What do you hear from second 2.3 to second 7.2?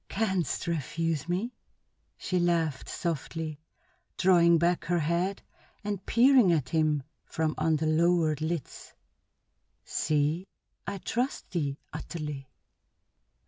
laughed softly, drawing back her head and peering at him